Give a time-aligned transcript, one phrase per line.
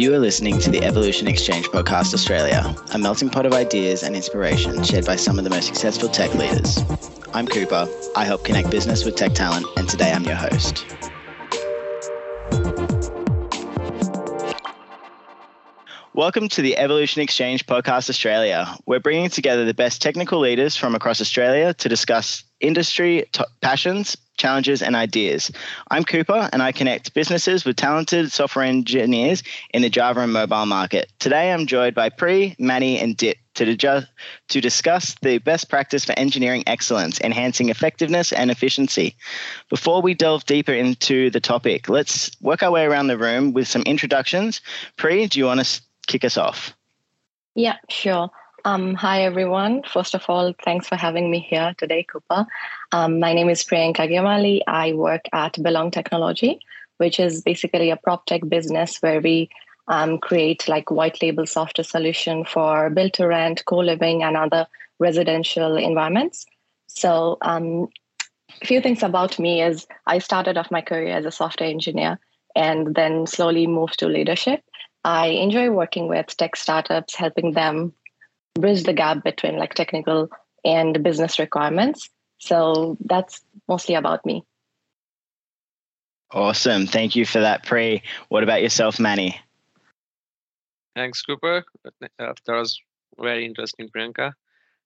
[0.00, 4.16] You are listening to the Evolution Exchange Podcast Australia, a melting pot of ideas and
[4.16, 6.82] inspiration shared by some of the most successful tech leaders.
[7.34, 7.86] I'm Cooper.
[8.16, 10.86] I help connect business with tech talent, and today I'm your host.
[16.14, 18.74] Welcome to the Evolution Exchange Podcast Australia.
[18.86, 24.16] We're bringing together the best technical leaders from across Australia to discuss industry t- passions,
[24.40, 25.50] challenges, and ideas.
[25.90, 29.42] I'm Cooper, and I connect businesses with talented software engineers
[29.74, 31.12] in the Java and mobile market.
[31.18, 34.08] Today, I'm joined by Pri, Manny, and Dip to,
[34.48, 39.14] to discuss the best practice for engineering excellence, enhancing effectiveness and efficiency.
[39.68, 43.68] Before we delve deeper into the topic, let's work our way around the room with
[43.68, 44.62] some introductions.
[44.96, 46.74] Pri, do you want to kick us off?
[47.54, 48.30] Yeah, sure.
[48.64, 49.82] Um, hi, everyone.
[49.84, 52.46] First of all, thanks for having me here today, Cooper.
[52.92, 54.60] Um, my name is Priyanka Gyawali.
[54.66, 56.60] I work at Belong Technology,
[56.98, 59.48] which is basically a prop tech business where we
[59.88, 64.66] um, create like white label software solution for build to rent, co-living, and other
[64.98, 66.44] residential environments.
[66.86, 67.88] So, um,
[68.60, 72.18] a few things about me is I started off my career as a software engineer
[72.54, 74.62] and then slowly moved to leadership.
[75.02, 77.94] I enjoy working with tech startups, helping them
[78.54, 80.28] bridge the gap between like technical
[80.64, 82.08] and business requirements.
[82.38, 84.44] So that's mostly about me.
[86.32, 86.86] Awesome.
[86.86, 88.02] Thank you for that, Pri.
[88.28, 89.40] What about yourself, Manny?
[90.94, 91.64] Thanks, Cooper.
[91.84, 92.80] Uh, that was
[93.18, 94.32] very interesting, Priyanka.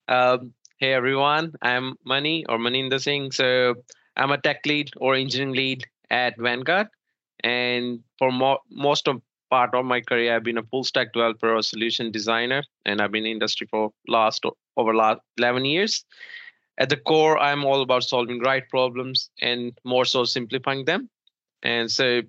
[0.08, 1.52] Um, hey, everyone.
[1.60, 3.30] I'm Mani or Maninder Singh.
[3.32, 3.74] So
[4.16, 6.88] I'm a tech lead or engineering lead at Vanguard.
[7.42, 11.54] And for mo- most of part of my career, I've been a full stack developer
[11.54, 14.44] or solution designer, and I've been in industry for last
[14.76, 16.04] over last 11 years.
[16.78, 21.08] At the core, I'm all about solving right problems and more so simplifying them.
[21.62, 22.22] And so,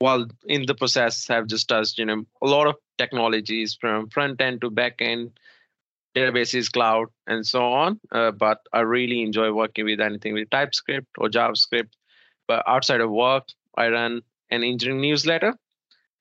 [0.00, 4.40] while in the process, I've just touched you know a lot of technologies from front
[4.40, 5.38] end to back end,
[6.14, 7.98] databases, cloud, and so on.
[8.12, 11.90] Uh, but I really enjoy working with anything with TypeScript or JavaScript.
[12.46, 15.54] But outside of work, I run an engineering newsletter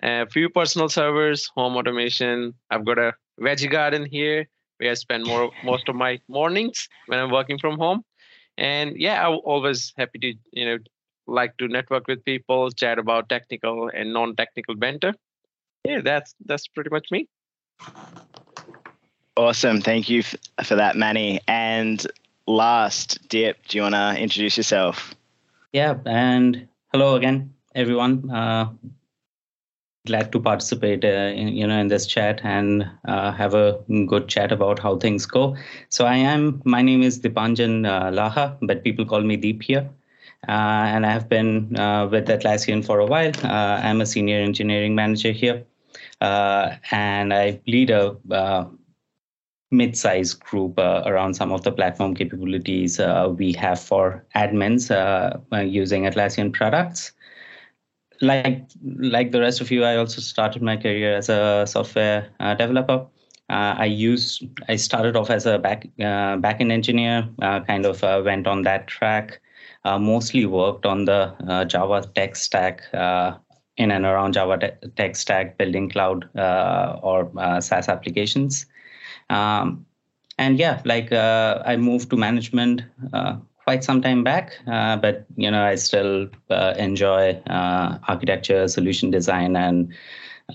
[0.01, 2.53] a few personal servers, home automation.
[2.69, 4.47] I've got a veggie garden here
[4.77, 8.03] where I spend more most of my mornings when I'm working from home.
[8.57, 10.77] And yeah, I'm always happy to you know
[11.27, 15.13] like to network with people, chat about technical and non-technical banter.
[15.83, 17.27] Yeah, that's that's pretty much me.
[19.35, 21.41] Awesome, thank you for that, Manny.
[21.47, 22.05] And
[22.47, 25.13] last, Dip, do you want to introduce yourself?
[25.73, 28.31] Yeah, and hello again, everyone.
[28.31, 28.71] Uh,
[30.07, 34.27] glad to participate uh, in, you know in this chat and uh, have a good
[34.27, 35.55] chat about how things go.
[35.89, 39.89] So i am my name is dipanjan uh, laha but people call me deep here.
[40.47, 43.33] Uh, and i have been uh, with atlassian for a while.
[43.43, 45.63] Uh, i'm a senior engineering manager here.
[46.21, 48.67] And i lead a
[49.69, 52.99] mid-sized group around some of the platform capabilities
[53.37, 54.89] we have for admins
[55.79, 57.11] using atlassian products
[58.21, 62.55] like like the rest of you, I also started my career as a software uh,
[62.55, 63.05] developer.
[63.49, 68.03] Uh, I use I started off as a back uh, backend engineer, uh, kind of
[68.03, 69.39] uh, went on that track.
[69.85, 72.81] Uh, mostly worked on the Java tech stack
[73.77, 78.65] in and around Java te- tech stack, building cloud or SaaS applications.
[79.29, 79.85] Um,
[80.37, 82.81] and yeah, like I moved to management
[83.67, 89.11] quite some time back, uh, but you know I still uh, enjoy uh, architecture, solution
[89.11, 89.93] design, and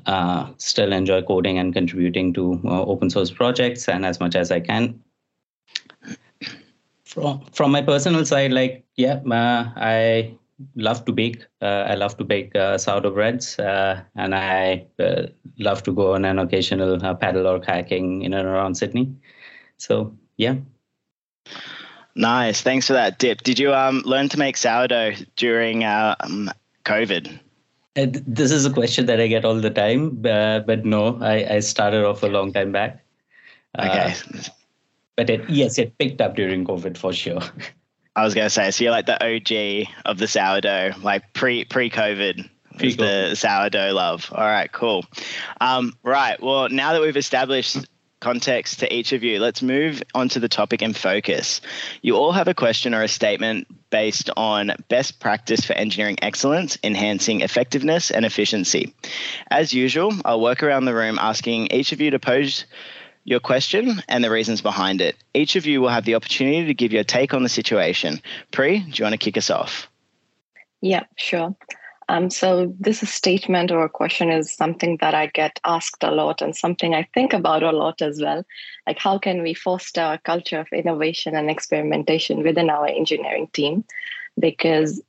[0.07, 4.51] uh, still enjoy coding and contributing to uh, open source projects and as much as
[4.51, 4.99] I can.
[7.05, 10.35] From from my personal side, like yeah, uh, I
[10.75, 11.45] love to bake.
[11.61, 14.87] I love to bake sourdough breads, and I
[15.59, 19.15] love to go on an occasional paddle or kayaking in and around Sydney.
[19.77, 20.57] So yeah.
[22.15, 22.61] Nice.
[22.61, 23.43] Thanks for that, Dip.
[23.43, 26.51] Did you um, learn to make sourdough during uh, um,
[26.85, 27.39] COVID?
[27.97, 31.57] Uh, this is a question that I get all the time, uh, but no, I,
[31.57, 33.03] I started off a long time back.
[33.79, 34.41] Uh, okay.
[35.17, 37.41] But it, yes, it picked up during COVID for sure.
[38.17, 41.65] I was going to say, so you're like the OG of the sourdough, like pre
[41.65, 42.49] pre COVID.
[42.79, 44.31] Pre the sourdough love.
[44.33, 45.05] All right, cool.
[45.61, 46.43] Um, right.
[46.43, 47.77] Well, now that we've established
[48.23, 51.61] context to each of you, let's move on to the topic and focus.
[52.01, 56.79] You all have a question or a statement based on best practice for engineering excellence,
[56.85, 58.95] enhancing effectiveness and efficiency.
[59.51, 62.65] As usual, I'll work around the room asking each of you to pose
[63.25, 65.17] your question and the reasons behind it.
[65.35, 68.21] Each of you will have the opportunity to give your take on the situation.
[68.53, 69.89] Pri, do you want to kick us off?
[70.81, 71.55] Yeah, sure.
[72.09, 76.55] Um, so this statement or question is something that I get asked a lot and
[76.55, 78.45] something I think about a lot as well.
[78.87, 83.85] Like how can we foster a culture of innovation and experimentation within our engineering team?
[84.39, 85.01] Because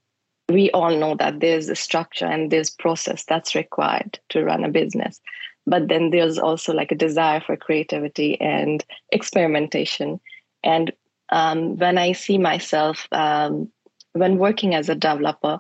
[0.50, 4.70] we all know that there's a structure and there's process that's required to run a
[4.70, 5.20] business.
[5.66, 10.20] But then there's also like a desire for creativity and experimentation.
[10.64, 10.92] And
[11.30, 13.72] um, when I see myself um,
[14.14, 15.60] when working as a developer,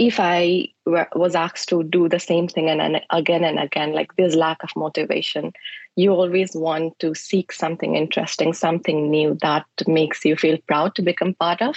[0.00, 4.16] if I was asked to do the same thing and, and again and again, like
[4.16, 5.52] there's lack of motivation,
[5.94, 11.02] you always want to seek something interesting, something new that makes you feel proud to
[11.02, 11.76] become part of.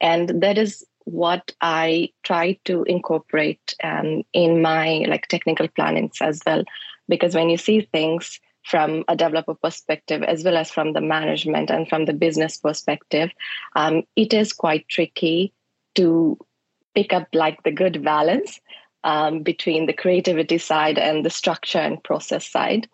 [0.00, 6.40] And that is what I try to incorporate um, in my like technical plannings as
[6.44, 6.64] well.
[7.08, 11.70] Because when you see things from a developer perspective as well as from the management
[11.70, 13.30] and from the business perspective,
[13.76, 15.52] um, it is quite tricky
[15.94, 16.36] to
[16.94, 18.60] pick up like the good balance
[19.04, 22.88] um, between the creativity side and the structure and process side.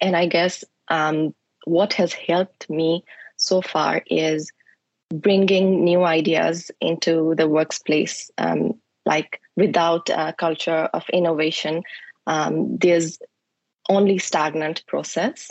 [0.00, 1.34] And I guess um,
[1.64, 3.04] what has helped me
[3.36, 4.50] so far is
[5.12, 8.30] bringing new ideas into the workplace.
[8.38, 8.74] Um,
[9.04, 11.82] like without a culture of innovation,
[12.26, 13.18] um, there's
[13.88, 15.50] only stagnant process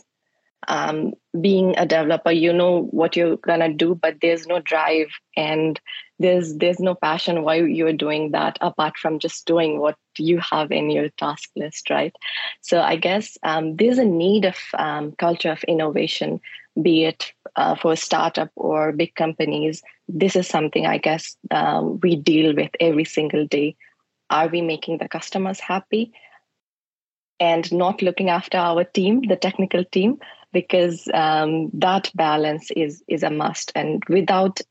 [0.68, 5.80] um, being a developer you know what you're gonna do but there's no drive and
[6.20, 10.72] there's there's no passion why you're doing that apart from just doing what you have
[10.72, 12.16] in your task list right?
[12.62, 16.40] So i guess um, there's a need of um, culture of innovation
[16.82, 19.82] be it uh, for a startup or big companies.
[20.08, 23.76] This is something i guess um, we deal with every single day.
[24.30, 26.12] Are we making the customers happy?
[27.40, 30.20] And not looking after our team the technical team
[30.54, 33.74] because um, that balance is is a must.
[33.76, 34.62] And without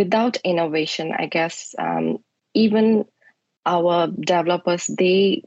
[0.00, 2.18] without innovation i guess um,
[2.54, 3.04] even
[3.66, 5.42] our developers they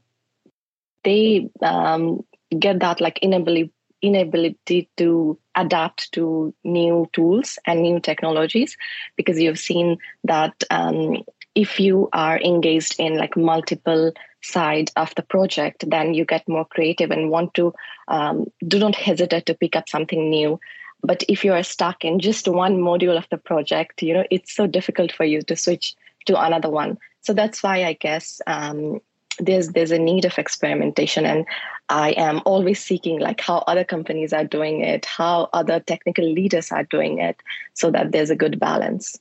[1.04, 2.24] they um,
[2.58, 3.72] get that like inability
[4.02, 8.76] inability to adapt to new tools and new technologies
[9.16, 11.24] because you've seen that um,
[11.56, 14.12] if you are engaged in like multiple
[14.42, 17.74] side of the project, then you get more creative and want to
[18.08, 20.60] um, do not hesitate to pick up something new.
[21.04, 24.54] But if you are stuck in just one module of the project, you know it's
[24.54, 25.96] so difficult for you to switch
[26.26, 26.98] to another one.
[27.22, 29.02] So that's why I guess um,
[29.40, 31.46] there's there's a need of experimentation, and
[31.90, 36.72] I am always seeking like how other companies are doing it, how other technical leaders
[36.72, 37.38] are doing it,
[37.74, 39.20] so that there's a good balance.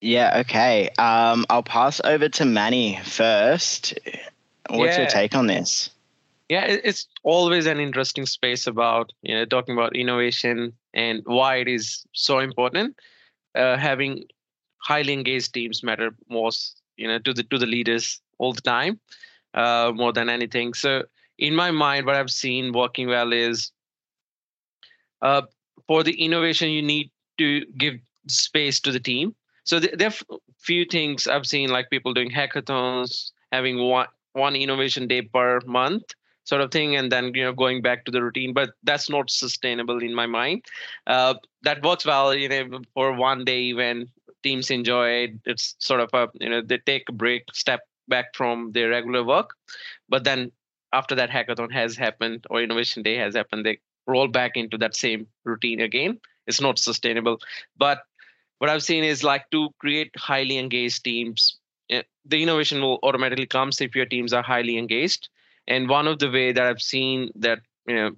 [0.00, 0.90] Yeah, okay.
[0.98, 3.98] Um, I'll pass over to Manny first.
[4.70, 5.02] What's yeah.
[5.02, 5.90] your take on this?
[6.48, 11.68] Yeah, it's always an interesting space about you know talking about innovation and why it
[11.68, 12.96] is so important.
[13.54, 14.24] Uh, having
[14.82, 19.00] highly engaged teams matter most you know to the to the leaders all the time,
[19.54, 20.74] uh, more than anything.
[20.74, 21.04] So
[21.38, 23.72] in my mind, what I've seen working well is
[25.22, 25.42] uh,
[25.86, 27.94] for the innovation you need to give
[28.28, 29.34] space to the team.
[29.64, 35.08] So there are few things I've seen like people doing hackathons, having one one innovation
[35.08, 36.04] day per month
[36.48, 39.30] sort of thing and then you know going back to the routine but that's not
[39.30, 40.64] sustainable in my mind.
[41.06, 44.06] Uh, that works well you know for one day when
[44.42, 48.34] teams enjoy it it's sort of a you know they take a break step back
[48.34, 49.50] from their regular work
[50.08, 50.50] but then
[50.92, 54.96] after that hackathon has happened or innovation day has happened they roll back into that
[54.96, 56.18] same routine again.
[56.46, 57.40] It's not sustainable
[57.76, 57.98] but
[58.58, 61.58] what i've seen is like to create highly engaged teams
[62.28, 65.28] the innovation will automatically comes if your teams are highly engaged
[65.68, 68.10] and one of the way that i've seen that you know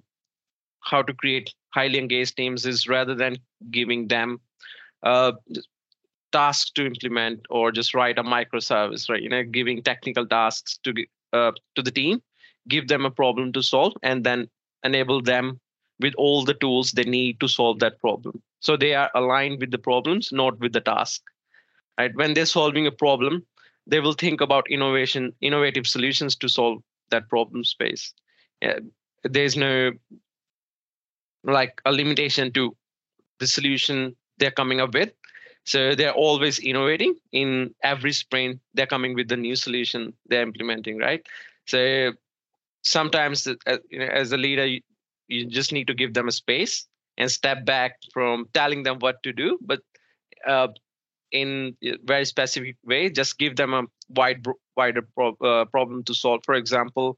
[0.81, 3.37] how to create highly engaged teams is rather than
[3.71, 4.39] giving them
[5.03, 5.31] uh,
[6.31, 9.21] tasks to implement or just write a microservice right?
[9.21, 10.93] You know giving technical tasks to
[11.33, 12.21] uh, to the team
[12.67, 14.49] give them a problem to solve and then
[14.83, 15.59] enable them
[15.99, 18.41] with all the tools they need to solve that problem.
[18.59, 21.21] So they are aligned with the problems not with the task
[21.97, 22.15] right?
[22.15, 23.45] When they're solving a problem
[23.87, 26.81] they will think about innovation innovative solutions to solve
[27.11, 28.13] that problem space.
[28.61, 28.79] Yeah,
[29.23, 29.91] there's no
[31.43, 32.75] like a limitation to
[33.39, 35.11] the solution they're coming up with.
[35.65, 37.15] So they're always innovating.
[37.31, 41.25] In every sprint they're coming with the new solution they're implementing right?
[41.67, 42.13] So
[42.83, 44.81] sometimes uh, as a leader you,
[45.47, 46.87] just need to give them a space
[47.17, 49.81] and step back from telling them what to do but
[50.47, 50.67] uh,
[51.31, 54.45] in a very specific way just give them a wide
[54.75, 57.17] wider pro- uh, problem to solve for example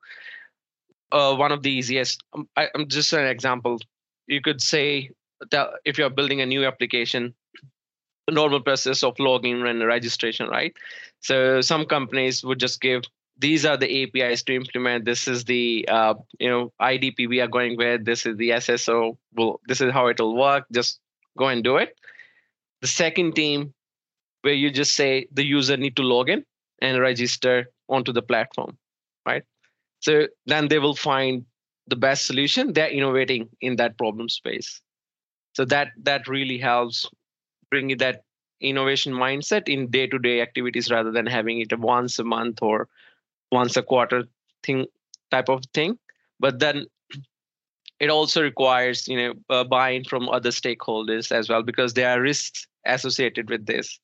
[1.12, 2.48] uh, one of the easiest um,
[2.88, 3.80] just an example
[4.28, 5.10] you could say
[5.52, 7.34] that if you're building a new application
[8.28, 10.74] the normal process of login and registration, right?
[11.20, 13.04] So some companies would just give
[13.38, 15.06] these are the APIs to implement.
[15.06, 18.06] This is the uh, you know IDP we are going with.
[18.06, 19.18] This is the SSO.
[19.34, 20.66] Well, this is how it will work.
[20.72, 21.00] Just
[21.38, 21.98] go and do it.
[22.82, 23.74] The second team,
[24.44, 26.46] where you just say the user need to log in
[26.82, 28.78] and register onto the platform,
[29.26, 29.44] right?
[30.02, 31.46] So then they will find
[31.88, 32.74] the best solution.
[32.74, 34.82] They're innovating in that problem space.
[35.54, 37.10] So that that really helps
[37.70, 38.24] bring that
[38.62, 42.88] innovation mindset in day-to-day activities rather than having it once a month or
[43.52, 44.26] once a quarter
[44.64, 44.88] thing
[45.32, 46.00] type of thing.
[46.40, 46.88] But then
[48.00, 52.22] it also requires you know uh, buy-in from other stakeholders as well because there are
[52.22, 54.00] risks associated with this.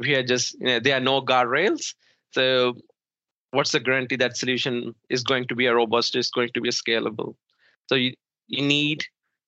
[0.00, 1.94] You are just you know, there are no guardrails,
[2.32, 2.74] so
[3.50, 6.70] what's the guarantee that solution is going to be a robust, is going to be
[6.70, 7.34] scalable?
[7.88, 8.14] So you
[8.48, 9.04] you need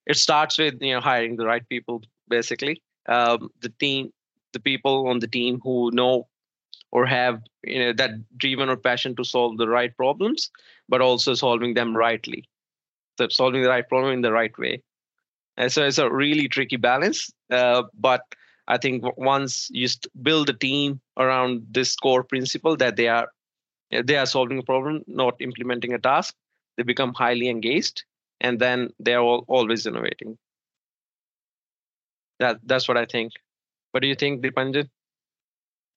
[0.07, 2.83] it starts with you know hiring the right people basically.
[3.07, 4.13] Um, the team
[4.53, 6.27] the people on the team who know
[6.93, 10.51] or have you know that driven or passion to solve the right problems
[10.89, 12.49] but also solving them rightly.
[13.19, 14.83] So solving the right problem in the right way.
[15.57, 18.23] And so it's a really tricky balance uh, but
[18.69, 19.89] i think once you
[20.23, 23.29] build a team around this core principle that they are
[24.05, 26.35] they are solving a problem not implementing a task
[26.77, 28.05] they become highly engaged
[28.41, 30.37] and then they're all, always innovating.
[32.41, 33.33] That that's what i think.
[33.93, 34.89] What do you think Dipanjan?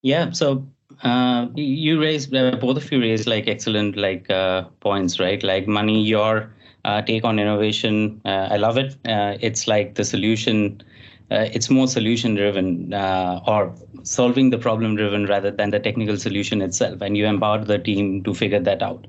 [0.04, 0.66] yeah so
[1.04, 5.44] uh, you raised uh, both of you raised like excellent like uh, points right?
[5.44, 6.54] Like Mani, your
[6.86, 8.94] uh, take on innovation uh, i love it.
[9.06, 10.82] Uh, it's like the solution
[11.30, 16.16] Uh, it's more solution driven uh, or solving the problem driven rather than the technical
[16.18, 17.02] solution itself.
[17.02, 19.06] And you empower the team to figure that out.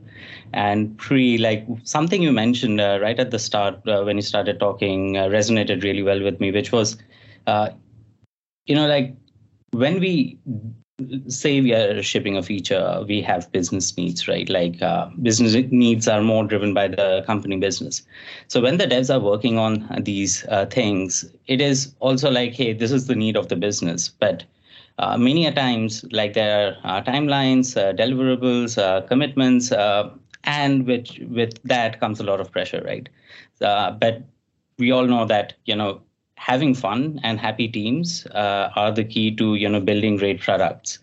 [0.53, 5.15] And Pri like something you mentioned uh, right at the start when you started talking
[5.15, 6.97] resonated really well with me which was
[8.67, 9.15] you know like
[9.71, 10.39] when we
[11.29, 14.49] say we are shipping a feature, we have business needs, right?
[14.49, 18.03] Like uh, business needs are more driven by the company business.
[18.49, 22.73] So when the devs are working on these uh, things, it is also like, hey,
[22.73, 24.09] this is the need of the business.
[24.09, 24.45] But
[24.99, 29.73] uh, many a times, like there are uh, timelines, uh, deliverables, uh, commitments,
[30.45, 33.09] and with with that comes a lot of pressure, right?
[33.61, 34.23] but
[34.79, 36.01] we all know that you know
[36.39, 40.99] having fun and happy teams uh, are the key to you know building great products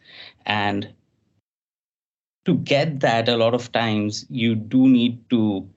[0.46, 0.90] and
[2.46, 5.68] to get that a lot of times you do need to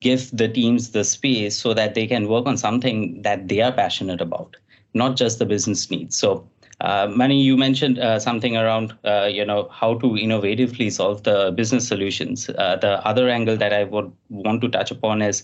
[0.00, 3.72] give the teams the space so that they can work on something that they are
[3.72, 4.56] passionate about
[4.94, 6.48] not just the business needs so
[6.80, 11.52] uh, Mani, you mentioned uh, something around, uh, you know, how to innovatively solve the
[11.54, 12.48] business solutions.
[12.48, 15.42] Uh, the other angle that I would want to touch upon is,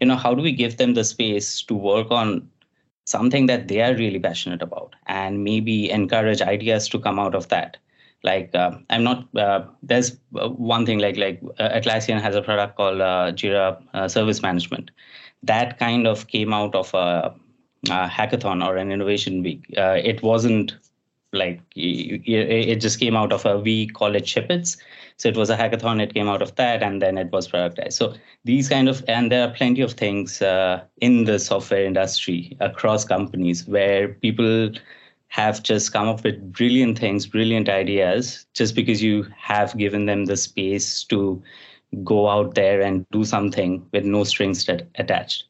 [0.00, 2.48] you know, how do we give them the space to work on
[3.06, 7.48] something that they are really passionate about and maybe encourage ideas to come out of
[7.48, 7.78] that.
[8.22, 12.42] Like uh, i'm not uh, there's uh, one thing like like uh, atlassian has a
[12.42, 14.90] product called uh, jira uh, service management.
[15.42, 17.32] That kind of came out of a,
[17.88, 19.66] a hackathon or an innovation week.
[19.68, 20.74] It wasn't
[21.32, 24.76] like it just came out of a we call it shipits
[25.18, 27.92] so it was a hackathon it came out of that and then it was productized
[27.94, 32.56] so these kind of and there are plenty of things uh, in the software industry
[32.60, 34.70] across companies where people
[35.28, 40.26] have just come up with brilliant things brilliant ideas just because you have given them
[40.26, 41.42] the space to
[42.04, 45.44] go out there and do something with no strings attached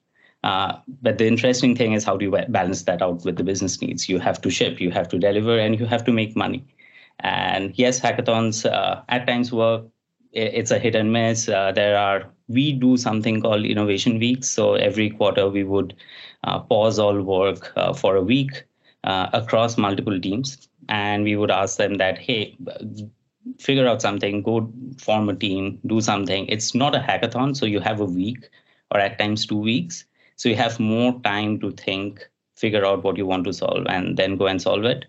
[0.47, 3.83] uh, but the interesting thing is how do you balance that out with the business
[3.83, 4.09] needs?
[4.09, 6.65] You have to ship, you have to deliver, and you have to make money.
[7.21, 9.85] And yes, hackathons uh, at times work.
[10.33, 11.49] It's a hit and miss.
[11.49, 14.49] Uh, there are we do something called innovation weeks.
[14.51, 15.95] So every quarter we would
[16.45, 18.65] uh, pause all work uh, for a week
[19.05, 22.57] across multiple teams, and we would ask them that, hey,
[23.59, 24.69] figure out something, go
[24.99, 26.47] form a team, do something.
[26.49, 28.49] It's not a hackathon, so you have a week
[28.91, 30.05] or at times two weeks
[30.37, 34.17] so you have more time to think, figure out what you want to solve, and
[34.17, 35.07] then go and solve it.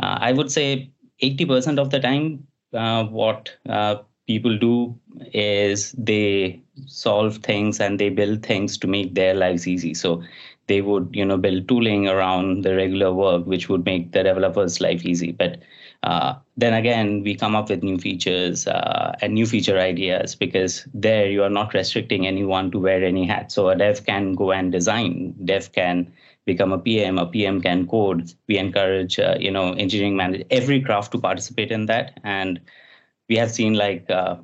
[0.00, 0.90] Uh, I would say
[1.20, 3.96] 80% of the time, uh, what uh,
[4.26, 4.98] people do
[5.32, 9.94] is they solve things and they build things to make their lives easy.
[9.94, 10.22] So
[10.66, 14.80] they would, you know, build tooling around the regular work, which would make the developer's
[14.80, 15.32] life easy.
[15.32, 15.58] But
[16.02, 20.86] uh, then again, we come up with new features uh, and new feature ideas because
[20.94, 23.50] there you are not restricting anyone to wear any hat.
[23.52, 26.12] So a dev can go and design, dev can
[26.52, 28.32] become a PM, a PM can code.
[28.48, 32.20] We encourage, uh, you know, engineering manager, every craft to participate in that.
[32.24, 32.60] And
[33.28, 34.36] we have seen like, uh,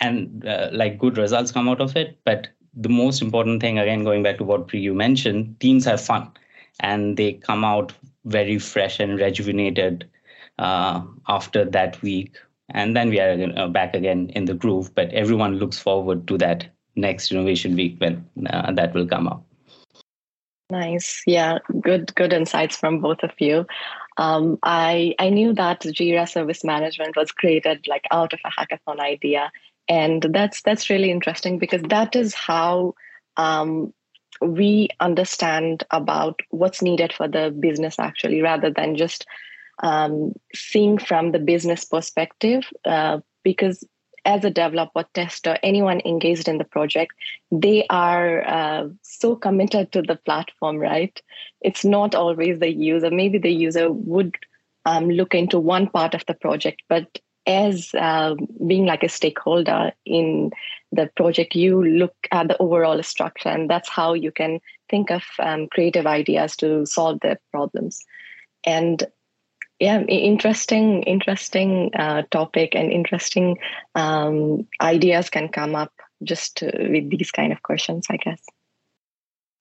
[0.00, 2.18] and uh, like good results come out of it.
[2.24, 6.30] But the most important thing, again, going back to what you mentioned, teams have fun
[6.80, 7.92] and they come out
[8.24, 10.08] very fresh and rejuvenated
[10.58, 12.36] uh, after that week.
[12.70, 14.94] And then we are uh, back again in the groove.
[14.94, 16.66] But everyone looks forward to that
[16.96, 19.44] next innovation week when uh, that will come up.
[20.70, 21.22] Nice.
[21.26, 23.66] Yeah, good good insights from both of you.
[24.16, 28.98] Um, I I knew that Jira Service Management was created like out of a hackathon
[28.98, 29.52] idea,
[29.88, 32.94] and that's that's really interesting because that is how
[33.36, 33.94] um,
[34.40, 39.24] we understand about what's needed for the business actually, rather than just
[39.84, 42.64] um, seeing from the business perspective.
[42.84, 43.84] Uh, because
[44.26, 47.12] as a developer, tester, anyone engaged in the project,
[47.50, 51.22] they are uh, so committed to the platform, right?
[51.60, 53.10] It's not always the user.
[53.10, 54.34] Maybe the user would
[54.84, 58.34] um, look into one part of the project, but as uh,
[58.66, 60.50] being like a stakeholder in
[60.90, 65.22] the project, you look at the overall structure, and that's how you can think of
[65.38, 68.04] um, creative ideas to solve the problems.
[68.64, 69.04] And
[69.78, 73.58] yeah interesting interesting uh, topic and interesting
[73.94, 75.92] um, ideas can come up
[76.22, 78.40] just uh, with these kind of questions i guess.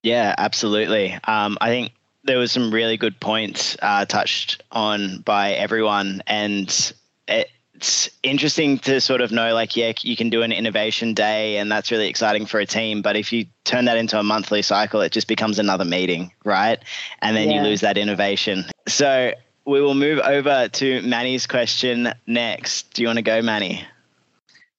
[0.04, 1.18] Yeah absolutely.
[1.26, 1.92] Um, i think
[2.24, 6.94] there was some really good points uh, touched on by everyone and
[7.28, 11.70] it's interesting to sort of know like yeah you can do an innovation day and
[11.70, 15.02] that's really exciting for a team but if you turn that into a monthly cycle
[15.02, 16.82] it just becomes another meeting right?
[17.22, 17.58] And then yeah.
[17.58, 18.66] you lose that innovation.
[18.88, 19.34] So
[19.66, 22.94] we will move over to Manny's question next.
[22.94, 23.84] Do you want to go, Manny?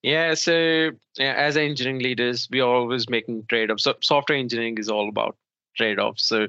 [0.01, 3.83] Yeah, so yeah, as engineering leaders, we are always making trade-offs.
[3.83, 5.35] So software engineering is all about
[5.75, 6.25] trade-offs.
[6.25, 6.47] So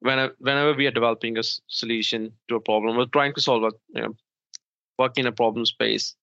[0.00, 3.70] whenever, whenever we are developing a solution to a problem, we're trying to solve a
[3.94, 4.16] you know,
[4.98, 6.14] work in a problem space.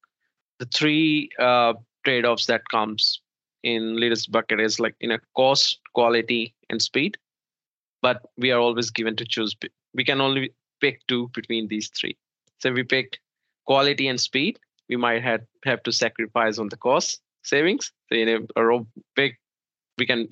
[0.60, 3.22] The three uh, trade-offs that comes
[3.64, 7.18] in leaders bucket is like in a cost, quality, and speed.
[8.02, 9.56] But we are always given to choose.
[9.94, 12.18] We can only pick two between these three.
[12.60, 13.20] So if we pick
[13.66, 17.92] quality and speed, we might have, have to sacrifice on the cost savings.
[18.10, 19.38] So in a, a big,
[19.98, 20.28] we can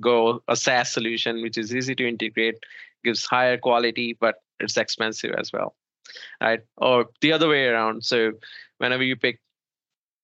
[0.00, 2.58] go a SaaS solution, which is easy to integrate,
[3.04, 5.74] gives higher quality, but it's expensive as well.
[6.40, 6.60] Right.
[6.76, 8.04] Or the other way around.
[8.04, 8.32] So
[8.78, 9.40] whenever you pick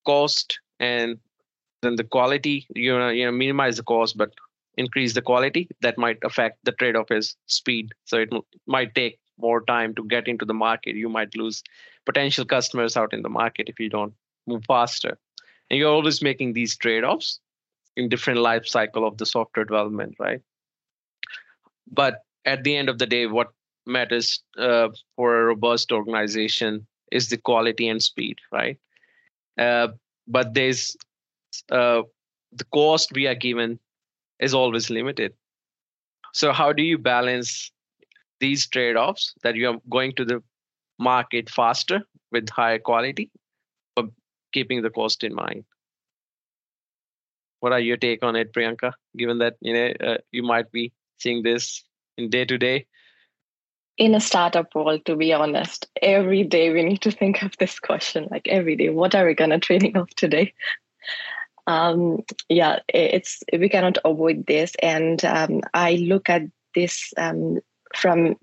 [0.07, 1.19] cost and
[1.83, 4.31] then the quality, you know, you know, minimize the cost, but
[4.77, 7.93] increase the quality, that might affect the trade-off is speed.
[8.05, 8.31] So it
[8.67, 11.63] might take more time to get into the market you might lose
[12.07, 14.15] potential customers out in the market if you don't
[14.47, 15.19] move faster.
[15.71, 17.41] And you're always making these trade-offs
[17.97, 20.41] in different life cycle of the software development right?
[21.91, 23.49] But at the end of the day what
[23.87, 28.79] matters uh, for a robust organization is the quality and speed right?
[29.59, 29.89] Uh,
[30.27, 30.97] but there's
[31.71, 32.03] uh,
[32.53, 33.79] the cost we are given
[34.41, 35.33] is always limited.
[36.33, 37.71] So how do you balance
[38.43, 40.43] these trade-offs that you are going to the
[40.99, 42.03] market faster
[42.33, 43.31] with higher quality
[43.95, 44.07] but
[44.53, 45.65] keeping the cost in mind.
[47.61, 50.93] What are your take on it priyanka given that you know uh, you might be
[51.19, 51.85] seeing this
[52.19, 52.87] in day to day?
[53.97, 57.79] In a startup world to be honest every day we need to think of this
[57.79, 60.53] question like every day what are we going to training off today?
[61.69, 66.43] Um, yeah it's we cannot avoid this and um, i look at
[66.75, 67.61] this um,
[67.97, 68.37] from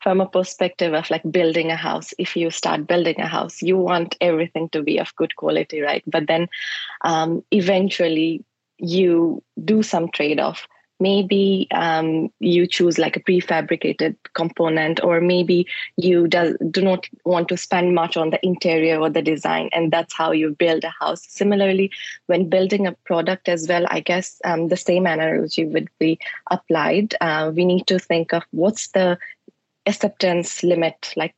[0.00, 3.78] from a perspective of like building a house if you start building a house you
[3.78, 6.02] want everything to be of good quality right?
[6.06, 6.48] But then
[7.04, 8.44] um, eventually
[8.76, 10.66] you do some trade-off
[11.00, 17.48] maybe um, you choose like a prefabricated component or maybe you do, do not want
[17.48, 20.94] to spend much on the interior or the design and that's how you build a
[21.00, 21.26] house.
[21.28, 21.90] Similarly
[22.26, 26.18] when building a product as well i guess um, the same analogy would be
[26.50, 27.14] applied.
[27.20, 29.18] Uh, we need to think of what's the
[29.86, 31.34] acceptance limit like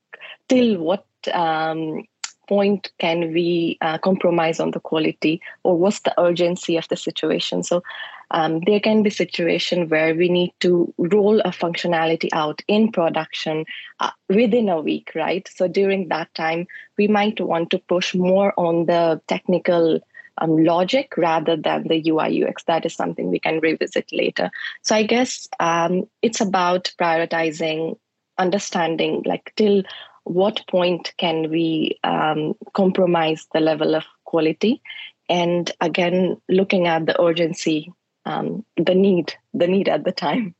[0.48, 2.04] till what um,
[2.48, 7.62] point can we uh, compromise on the quality or what's the urgency of the situation?
[7.62, 7.82] So
[8.30, 13.64] um, there can be situation where we need to roll a functionality out in production
[14.00, 15.48] uh, within a week right?
[15.54, 16.66] So during that time
[16.98, 20.00] we might want to push more on the technical
[20.38, 24.50] um, logic rather than the ui ux that is something we can revisit later.
[24.82, 27.96] So i guess um, it's about prioritizing
[28.38, 29.82] understanding like till
[30.24, 34.82] what point can we um, compromise the level of quality?
[35.28, 37.92] And again looking at the urgency
[38.26, 40.54] um, the need the need at the time.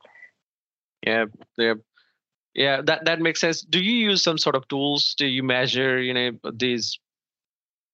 [1.05, 1.25] Yeah
[1.57, 1.75] yeah.
[2.55, 3.61] Yeah that that makes sense.
[3.61, 6.99] Do you use some sort of tools do you measure you know these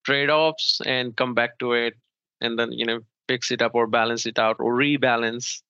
[0.04, 1.94] trade-offs and come back to it
[2.40, 5.62] and then you know fix it up or balance it out or rebalance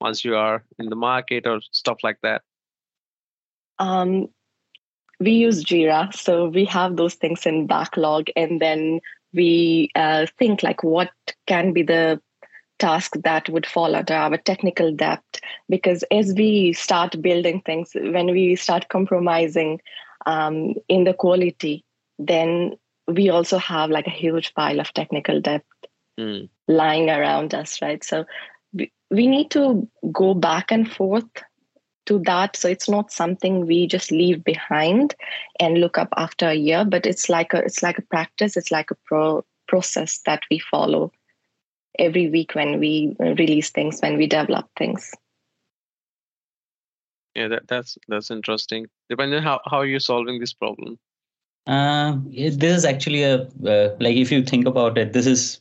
[0.00, 2.42] once you are in the market or stuff like that?
[3.78, 4.28] Um,
[5.20, 9.00] we use Jira, so we have those things in backlog, and then
[9.32, 11.10] we uh, think like what
[11.46, 12.20] can be the
[12.78, 15.22] task that would fall under our technical debt.
[15.68, 19.80] Because as we start building things when we start compromising
[20.26, 21.84] um, in the quality
[22.18, 25.64] then we also have like a huge pile of technical debt
[26.18, 26.48] mm.
[26.66, 28.02] lying around us right?
[28.04, 28.24] So
[28.72, 31.24] we, we need to go back and forth
[32.06, 32.56] to that.
[32.56, 35.14] So it's not something we just leave behind
[35.60, 38.70] and look up after a year but it's like a it's like a practice it's
[38.70, 41.12] like a pro process that we follow
[41.98, 45.10] every week when we release things when we develop things.
[47.34, 48.86] Yeah that, that's that's interesting.
[49.10, 50.98] Dipanjan how how are you solving this problem?
[51.66, 55.60] Uh, this is actually a uh, like if you think about it this is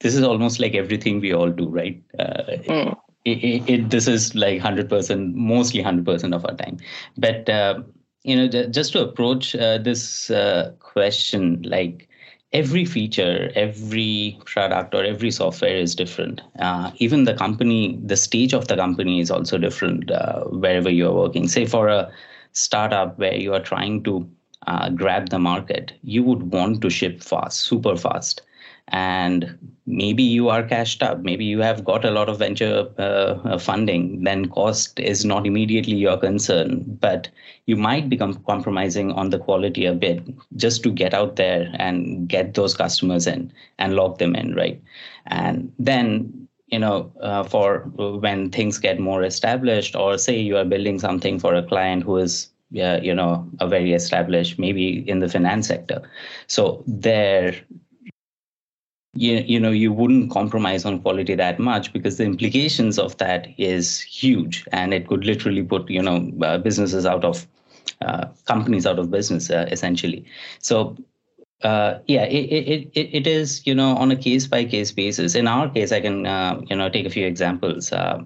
[0.00, 2.02] this is almost like everything we all do right?
[2.18, 2.96] Uh, mm.
[3.24, 6.78] it, it, it, this is like 100% mostly 100% of our time.
[7.18, 7.82] But uh,
[8.22, 12.09] you know just to approach uh, this uh, question like
[12.52, 16.40] every feature, every product, or every software is different.
[16.58, 21.14] Uh, even the company, the stage of the company is also different uh, wherever you're
[21.14, 21.48] working.
[21.48, 22.10] Say for a
[22.52, 24.28] startup where you are trying to
[24.66, 28.42] uh, grab the market, you would want to ship fast, super fast
[28.90, 31.20] and maybe you are cashed up.
[31.20, 34.22] Maybe you have got a lot of venture uh, funding.
[34.24, 36.84] Then cost is not immediately your concern.
[37.00, 37.28] But
[37.66, 40.22] you might become compromising on the quality a bit
[40.56, 44.80] just to get out there and get those customers in and lock them in right?
[45.26, 50.64] And then you know uh, for when things get more established or say you are
[50.64, 55.18] building something for a client who is yeah, you know, a very established, maybe in
[55.18, 56.02] the finance sector.
[56.46, 57.54] So there
[59.14, 63.48] you, you know you wouldn't compromise on quality that much because the implications of that
[63.58, 67.46] is huge and it could literally put you know uh, businesses out of
[68.02, 70.24] uh, companies out of business uh, essentially.
[70.60, 70.96] So
[71.62, 75.34] uh, yeah it, it, it, it is you know on a case by case basis.
[75.34, 77.92] In our case i can uh, you know take a few examples.
[77.92, 78.22] Uh,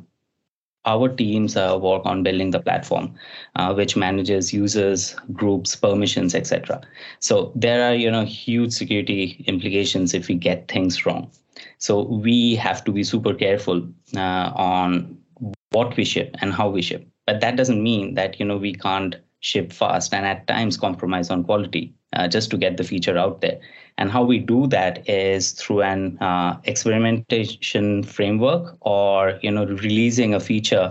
[0.87, 3.15] our teams uh, work on building the platform
[3.57, 6.81] uh, which manages users groups permissions etc
[7.21, 11.31] so there are you know huge security implications if we get things wrong.
[11.79, 15.19] So we have to be super careful uh, on
[15.71, 17.07] what we ship and how we ship.
[17.27, 19.17] But that doesn't mean that you know we can't
[19.51, 23.41] ship fast and at times compromise on quality uh, just to get the feature out
[23.41, 23.59] there
[23.99, 30.35] and how we do that is through an uh, experimentation framework or you know releasing
[30.35, 30.91] a feature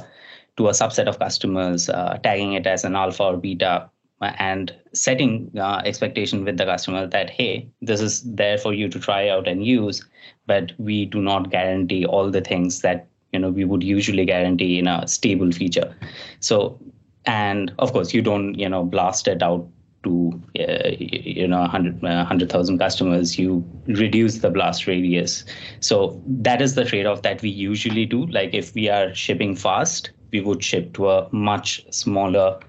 [0.58, 3.89] to a subset of customers, uh, tagging it as an alpha or beta,
[4.22, 9.00] and setting uh, expectation with the customer that hey, this is there for you to
[9.00, 10.06] try out and use,
[10.46, 14.80] but we do not guarantee all the things that you know we would usually guarantee
[14.80, 15.94] in a stable feature.
[16.39, 16.80] So,
[17.25, 19.67] and of course, you don't you know blast it out
[20.03, 23.39] to uh, you know 100 100,000 customers.
[23.39, 25.45] You reduce the blast radius.
[25.79, 28.25] So that is the trade off that we usually do.
[28.27, 32.59] Like if we are shipping fast we would ship to a much smaller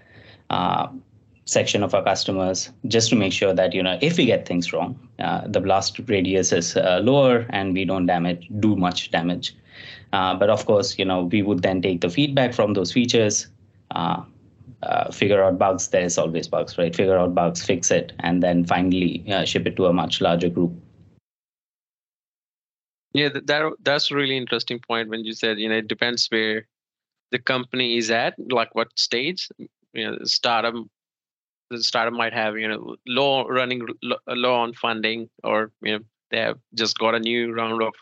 [0.50, 0.86] uh,
[1.46, 4.72] section of our customers just to make sure that you know if we get things
[4.72, 9.56] wrong uh, the blast radius is uh, lower and we don't damage do much damage.
[10.12, 13.48] Uh, but of course you know we would then take the feedback from those features
[13.90, 14.22] uh,
[14.84, 15.88] uh, figure out bugs.
[15.88, 16.94] There's always bugs, right?
[16.94, 20.48] Figure out bugs, fix it, and then finally uh, ship it to a much larger
[20.48, 20.72] group.
[23.12, 26.66] Yeah, that that's a really interesting point when you said you know it depends where
[27.30, 29.48] the company is at, like what stage.
[29.92, 30.74] You know, startup
[31.70, 33.86] the startup might have you know low running
[34.26, 37.94] low on funding, or you know they have just got a new round of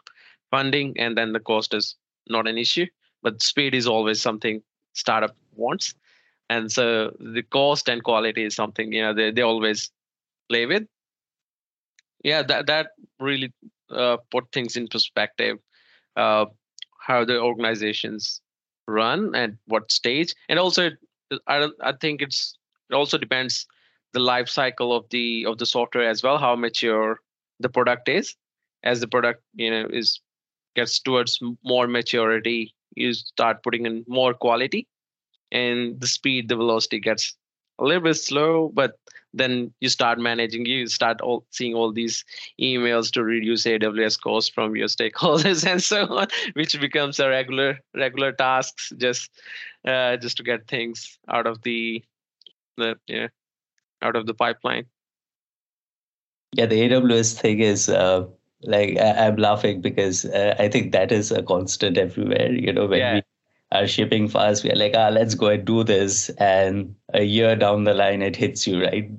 [0.50, 1.96] funding, and then the cost is
[2.28, 2.86] not an issue.
[3.22, 4.62] But speed is always something
[4.94, 5.94] startup wants
[6.52, 6.86] and so
[7.36, 9.90] the cost and quality is something you know they, they always
[10.48, 10.84] play with.
[12.24, 13.52] Yeah that that really
[13.90, 15.58] uh, put things in perspective
[16.16, 16.46] uh,
[17.06, 18.40] how the organizations
[18.86, 20.34] run and what stage.
[20.48, 20.90] And also
[21.46, 22.40] i don't i think it's
[22.90, 23.66] it also depends
[24.12, 27.20] the life cycle of the of the software as well how mature
[27.60, 28.36] the product is.
[28.84, 30.20] As the product you know is
[30.76, 34.86] gets towards more maturity you start putting in more quality
[35.52, 37.36] and the speed, the velocity gets
[37.78, 38.98] a little bit slow, but
[39.34, 42.24] then you start managing, you start all, seeing all these
[42.60, 47.78] emails to reduce AWS costs from your stakeholders and so on, which becomes a regular
[47.94, 49.30] regular tasks just
[49.86, 52.02] uh, just to get things out of the
[52.76, 53.28] the yeah
[54.02, 54.86] out of the pipeline.
[56.54, 58.26] Yeah, the AWS thing is uh,
[58.62, 62.52] like I, am laughing because uh, I think that is a constant everywhere.
[62.52, 63.14] You know, when yeah.
[63.14, 63.22] we
[63.72, 66.28] are shipping fast, we're like, ah, let's go and do this.
[66.30, 69.10] And a year down the line, it hits you, right?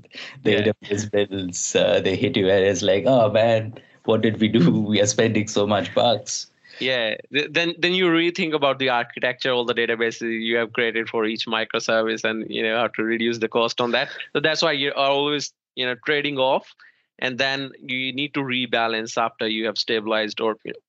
[0.43, 0.71] The yeah.
[0.83, 3.73] AWS bills, uh, they hit you, and it's like, oh man,
[4.05, 4.71] what did we do?
[4.93, 6.47] We are spending so much bucks.
[6.79, 11.25] Yeah, then then you rethink about the architecture, all the databases you have created for
[11.25, 14.09] each microservice, and you know how to reduce the cost on that.
[14.33, 16.73] So that's why you are always you know trading off,
[17.19, 20.79] and then you need to rebalance after you have stabilized or you know,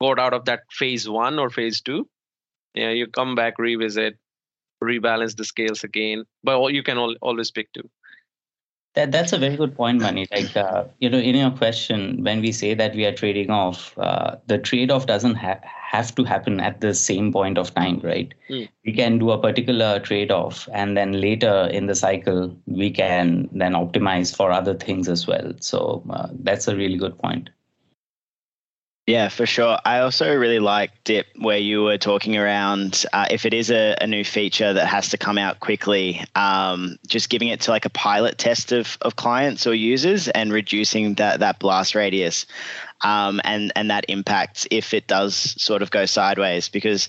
[0.00, 2.08] got out of that phase one or phase two.
[2.76, 4.18] Yeah, you come back, revisit,
[4.84, 7.88] rebalance the scales again, but you can always pick two.
[8.94, 10.26] That, that's a very good point, Mani.
[10.32, 13.96] Like, uh, you know, in your question, when we say that we are trading off,
[13.98, 18.00] uh, the trade off doesn't ha- have to happen at the same point of time,
[18.02, 18.32] right?
[18.48, 18.68] Mm.
[18.86, 23.50] We can do a particular trade off, and then later in the cycle, we can
[23.52, 25.52] then optimize for other things as well.
[25.60, 27.50] So, uh, that's a really good point.
[29.06, 29.78] Yeah, for sure.
[29.84, 33.96] I also really like Dip where you were talking around uh, if it is a,
[34.00, 37.84] a, new feature that has to come out quickly, um, just giving it to like
[37.84, 42.46] a pilot test of, of clients or users and reducing that that blast radius
[43.02, 46.68] um, and and that impact if it does sort of go sideways.
[46.68, 47.08] Because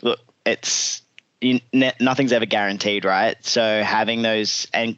[0.00, 1.02] look, it's
[1.42, 1.60] you,
[2.00, 3.36] nothing's ever guaranteed, right?
[3.44, 4.96] So having those and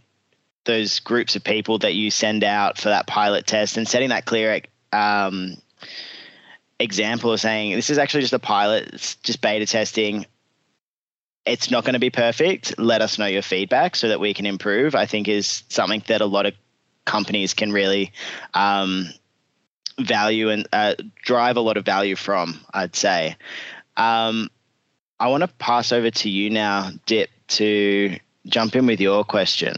[0.66, 4.24] those groups of people that you send out for that pilot test and setting that
[4.24, 4.60] clear.
[4.92, 5.56] Um,
[6.80, 10.26] example of saying this is actually just a pilot, it's just beta testing.
[11.44, 12.78] It's not going to be perfect.
[12.78, 14.94] Let us know your feedback so that we can improve.
[14.94, 16.54] I think is something that a lot of
[17.06, 18.12] companies can really
[18.52, 19.06] um,
[19.98, 22.60] value and uh, drive a lot of value from.
[22.74, 23.36] I'd say.
[23.96, 24.50] Um,
[25.20, 29.74] I want to pass over to you now, Dip, to jump in with your question.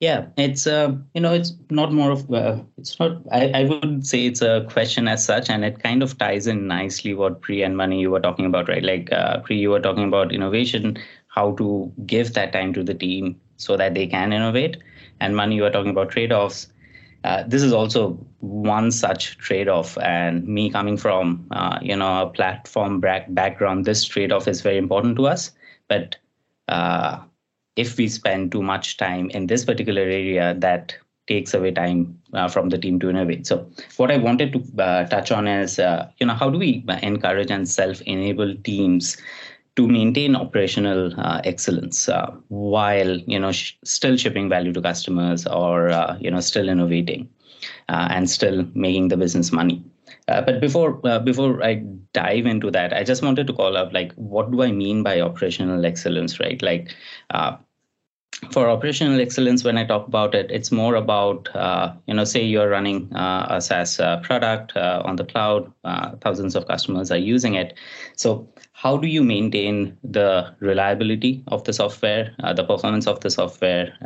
[0.00, 3.22] Yeah, it's uh, you know, it's not more of uh, it's not.
[3.32, 6.66] I, I would say it's a question as such, and it kind of ties in
[6.66, 8.82] nicely what Pri and Mani you were talking about, right?
[8.82, 12.92] Like uh, Pri, you were talking about innovation, how to give that time to the
[12.94, 14.76] team so that they can innovate,
[15.20, 16.70] and Mani you were talking about trade-offs.
[17.24, 22.28] Uh, this is also one such trade-off, and me coming from uh, you know a
[22.28, 25.52] platform back- background, this trade-off is very important to us,
[25.88, 26.16] but
[26.68, 27.18] uh,
[27.76, 32.48] if we spend too much time in this particular area, that takes away time uh,
[32.48, 33.46] from the team to innovate.
[33.46, 36.84] So what I wanted to uh, touch on is, uh, you know, how do we
[37.02, 39.16] encourage and self-enable teams
[39.74, 45.46] to maintain operational uh, excellence uh, while, you know, sh- still shipping value to customers
[45.46, 47.28] or, uh, you know, still innovating
[47.88, 49.82] and still making the business money.
[50.26, 51.74] but before before I
[52.12, 55.20] dive into that, I just wanted to call out like what do I mean by
[55.20, 56.60] operational excellence, right?
[56.62, 56.94] Like
[58.50, 62.42] for operational excellence when i talk about it it's more about uh, you know say
[62.44, 67.10] you're running uh, a saas uh, product uh, on the cloud uh, thousands of customers
[67.10, 67.74] are using it.
[68.16, 73.30] So how do you maintain the reliability of the software uh, the performance of the
[73.30, 73.96] software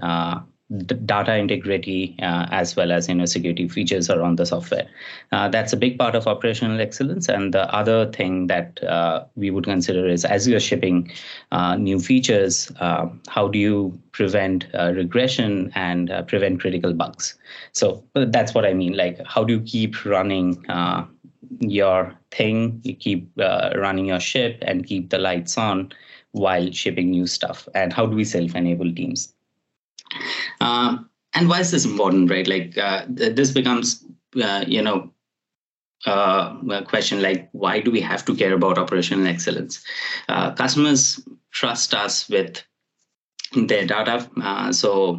[0.71, 4.87] data integrity uh, as well as you know security features around the software.
[5.33, 7.29] Uh, that's a big part of operational excellence.
[7.29, 11.11] And the other thing that uh, we would consider is as you're shipping
[11.51, 17.37] uh, new features, uh, how do you prevent uh, regression and prevent critical bugs?
[17.73, 18.97] So that's what I mean.
[18.97, 20.65] Like how do you keep running?
[21.63, 25.91] your thing you keep running your ship and keep the lights on
[26.31, 29.35] while shipping new stuff and how do we self-enable teams
[30.61, 30.99] uh,
[31.35, 32.47] and why is this important, right?
[32.47, 34.05] Like uh, this becomes,
[34.43, 35.11] uh, you know,
[36.07, 39.85] uh, a question like why do we have to care about operational excellence?
[40.29, 41.21] Uh, customers
[41.53, 42.65] trust us with
[43.55, 45.17] their data, uh, so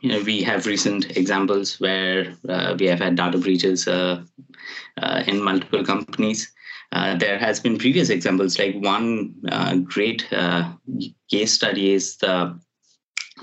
[0.00, 2.36] you know, we have recent examples where
[2.78, 6.52] we have had data breaches in multiple companies.
[6.92, 10.70] Uh, there has been previous examples like one uh, great uh,
[11.30, 12.58] case study is the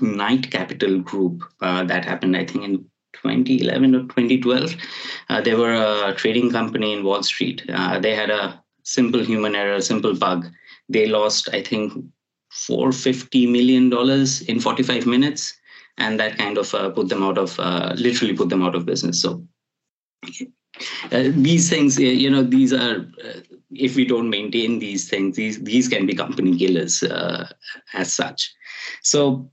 [0.00, 4.76] Knight Capital Group uh, that happened, I think, in 2011 or 2012.
[5.28, 7.64] Uh, they were a trading company in Wall Street.
[7.68, 10.46] Uh, they had a simple human error, simple bug.
[10.88, 11.92] They lost, I think,
[12.52, 13.92] $450 million
[14.48, 15.54] in 45 minutes.
[15.98, 18.86] And that kind of uh, put them out of, uh, literally put them out of
[18.86, 19.20] business.
[19.20, 19.44] So
[21.12, 23.06] uh, these things, you know, these are,
[23.70, 27.04] if we don't maintain these things, these, these can be company killers
[27.92, 28.54] as such.
[29.02, 29.50] So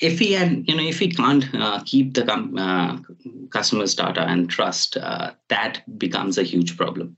[0.00, 2.98] if we had, you know, if we can't uh, keep the com- uh,
[3.50, 7.16] customers' data and trust, uh, that becomes a huge problem.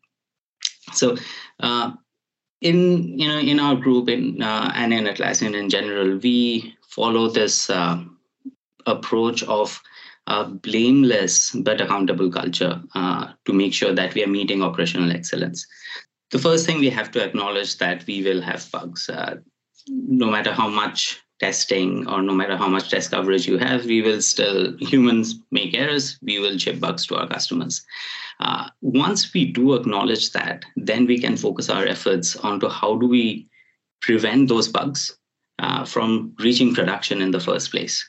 [0.93, 1.17] So,
[1.61, 1.93] uh,
[2.61, 7.29] in you know, in our group, in uh, and in Atlassian in general, we follow
[7.29, 8.03] this uh,
[8.87, 9.81] approach of
[10.27, 15.67] a blameless but accountable culture to make sure that we are meeting operational excellence.
[16.33, 19.09] the first thing we have to acknowledge that we will have bugs.
[19.89, 24.03] No matter how much testing or no matter how much test coverage you have, we
[24.03, 27.85] will still, humans make errors, we will ship bugs to our customers.
[28.40, 33.07] Uh, once we do acknowledge that, then we can focus our efforts onto how do
[33.07, 33.49] we
[34.01, 35.16] prevent those bugs
[35.59, 38.07] uh, from reaching production in the first place.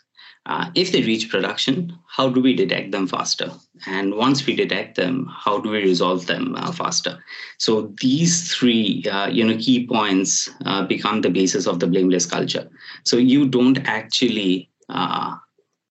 [0.47, 3.51] Uh, if they reach production, how do we detect them faster?
[3.85, 7.21] And once we detect them, how do we resolve them uh, faster?
[7.57, 12.25] So these three, uh, you know, key points uh, become the basis of the blameless
[12.25, 12.69] culture.
[13.03, 15.35] So you don't actually uh,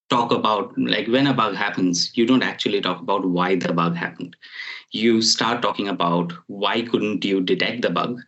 [0.08, 3.94] talk about like when a bug happens, you don't actually talk about why the bug
[3.94, 4.36] happened.
[4.90, 8.20] You start talking about why couldn't you detect the bug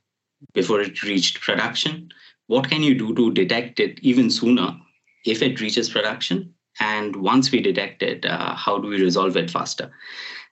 [0.52, 2.10] before it reached production?
[2.48, 4.78] What can you do to detect it even sooner
[5.24, 9.50] if it reaches production and once we detect it uh, how do we resolve it
[9.50, 9.90] faster?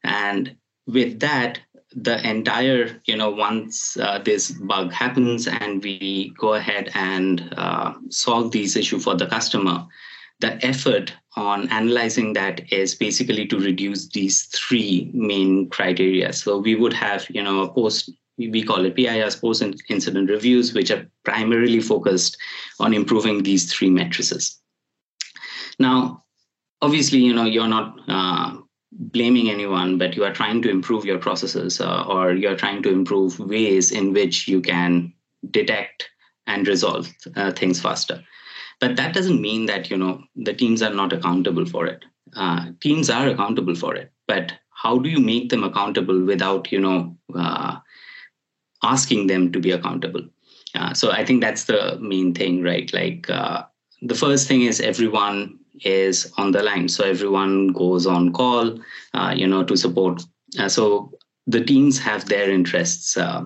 [0.02, 1.60] And with that
[1.92, 7.94] the entire you know once uh, this bug happens and we go ahead and uh,
[8.10, 9.86] solve this issue for the customer
[10.40, 16.32] the effort on analyzing that is basically to reduce these three main criteria.
[16.32, 20.74] So we would have you know a post we call it PIRs, post incident reviews,
[20.74, 22.36] which are primarily focused
[22.78, 24.60] on improving these three matrices.
[25.78, 26.24] Now,
[26.82, 28.56] obviously, you know, you're not uh,
[28.92, 32.90] blaming anyone, but you are trying to improve your processes uh, or you're trying to
[32.90, 35.12] improve ways in which you can
[35.50, 36.08] detect
[36.46, 38.22] and resolve uh, things faster.
[38.80, 42.04] But that doesn't mean that, you know, the teams are not accountable for it.
[42.34, 46.80] Uh, teams are accountable for it, but how do you make them accountable without, you
[46.80, 47.78] know, uh,
[48.82, 50.22] asking them to be accountable?
[50.74, 52.92] Uh, so I think that's the main thing, right?
[52.92, 53.28] Like
[54.02, 58.78] the first thing is everyone is on the line so everyone goes on call
[59.14, 60.22] uh, you know to support
[60.58, 61.12] uh, so
[61.46, 63.44] the teams have their interests uh,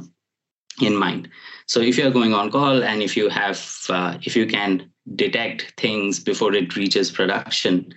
[0.80, 1.28] in mind
[1.66, 5.74] so if you're going on call and if you have uh, if you can detect
[5.76, 7.92] things before it reaches production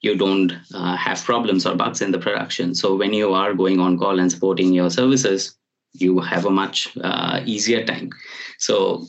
[0.00, 3.78] you don't uh, have problems or bugs in the production so when you are going
[3.78, 5.56] on call and supporting your services
[6.00, 8.10] you have a much uh, easier time.
[8.58, 9.06] So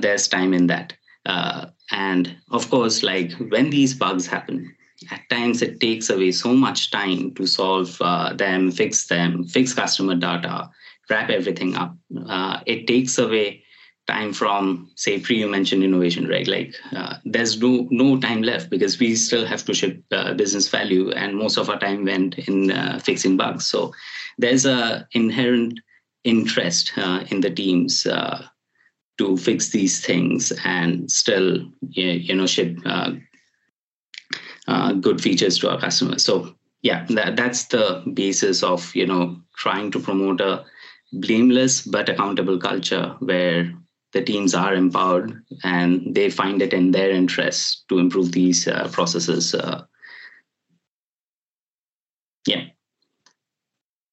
[0.00, 0.94] there's time in that.
[1.26, 4.74] Uh, and of course, like when these bugs happen,
[5.10, 9.74] at times it takes away so much time to solve uh, them, fix them, fix
[9.74, 10.70] customer data,
[11.10, 11.94] wrap everything up.
[12.28, 13.62] Uh, it takes away
[14.06, 16.46] time from say Pri you mentioned innovation right?
[16.46, 20.68] Like uh, there's no no time left because we still have to ship uh, business
[20.68, 23.66] value and most of our time went in uh, fixing bugs.
[23.66, 23.92] So
[24.38, 25.80] there's a inherent
[26.26, 28.44] interest uh, in the teams uh,
[29.18, 33.12] to fix these things and still you know ship uh,
[34.68, 36.24] uh, good features to our customers.
[36.24, 40.64] So yeah that, that's the basis of you know trying to promote a
[41.12, 43.72] blameless but accountable culture where
[44.12, 48.88] the teams are empowered and they find it in their interest to improve these uh,
[48.92, 49.82] processes uh,
[52.46, 52.64] yeah.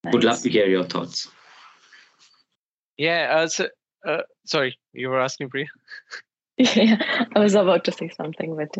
[0.02, 0.12] Nice.
[0.12, 1.28] would love to hear your thoughts
[2.96, 3.68] yeah uh, so
[4.04, 5.66] uh, sorry, you were asking, Priya.
[6.56, 8.76] yeah, I was about to say something, but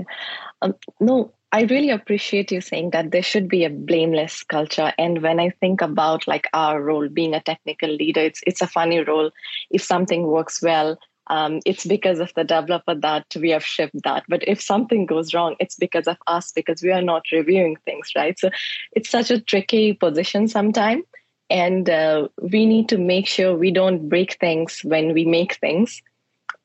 [0.63, 4.93] um, no, I really appreciate you saying that there should be a blameless culture.
[4.97, 8.69] And when I think about like our role being a technical leader, it's it's a
[8.69, 9.31] funny role.
[9.71, 10.99] If something works well,
[11.29, 14.25] um, it's because of the developer that we have shipped that.
[14.29, 18.11] But if something goes wrong, it's because of us because we are not reviewing things,
[18.15, 18.39] right?
[18.39, 18.51] So
[18.93, 21.05] it's such a tricky position sometimes
[21.51, 26.03] and uh, we need to make sure we don't break things when we make things.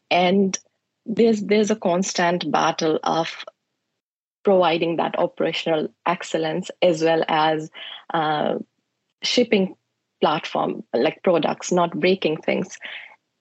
[0.10, 0.58] And
[1.06, 3.46] there's there's a constant battle of
[4.44, 7.70] providing that operational excellence as well as
[8.14, 8.56] uh,
[9.22, 9.76] shipping
[10.22, 12.78] platform like products not breaking things.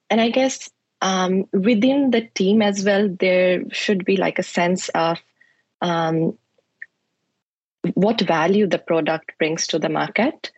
[0.09, 0.69] And i guess
[1.01, 5.19] um, within the team as well there should be like a sense of
[5.81, 6.37] um,
[7.93, 10.51] what value the product brings to the market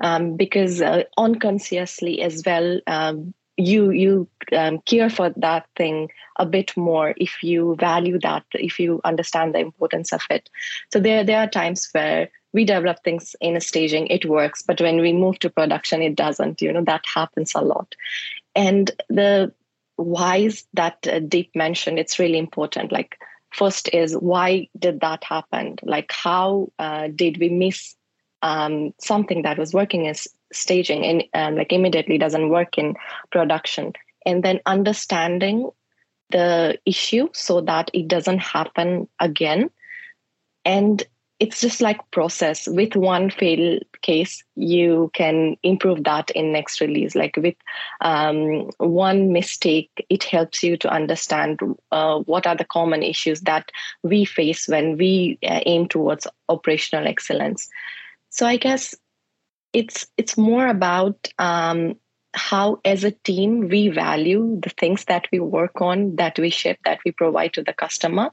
[0.00, 6.46] um, because uh, unconsciously as well um, you you um, care for that thing a
[6.46, 10.50] bit more if you value that if you understand the importance of it.
[10.92, 14.80] So there there are times where we develop things in a staging it works but
[14.80, 17.94] when we move to production it doesn't you know that happens a lot.
[18.54, 19.52] And the
[19.96, 22.92] whys that uh, deep mentioned it's really important.
[22.92, 23.18] Like
[23.52, 25.76] first is why did that happen?
[25.82, 27.96] Like how uh, did we miss
[28.42, 32.94] um, something that was working as staging and um, like immediately doesn't work in
[33.30, 33.92] production.
[34.24, 35.70] And then understanding
[36.30, 39.70] the issue so that it doesn't happen again.
[40.64, 41.02] And
[41.38, 42.66] it's just like process.
[42.66, 47.14] With one fail case you can improve that in next release.
[47.14, 47.56] Like with
[48.00, 51.60] um, one mistake it helps you to understand
[51.92, 53.70] uh, what are the common issues that
[54.02, 57.68] we face when we uh, aim towards operational excellence
[58.36, 58.94] so i guess
[59.72, 61.94] it's it's more about um,
[62.32, 66.78] how as a team we value the things that we work on that we ship
[66.84, 68.30] that we provide to the customer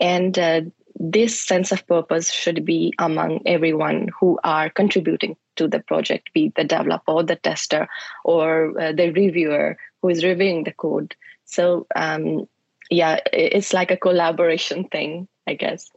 [0.00, 0.60] and uh,
[0.98, 6.52] this sense of purpose should be among everyone who are contributing to the project, be
[6.56, 7.88] the developer or the tester
[8.24, 11.14] or uh, the reviewer who is reviewing the code.
[11.44, 12.48] So, um,
[12.90, 15.90] yeah, it's like a collaboration thing, I guess.